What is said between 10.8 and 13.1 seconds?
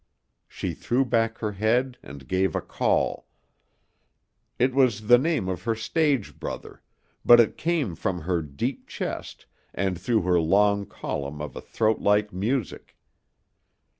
column of a throat like music.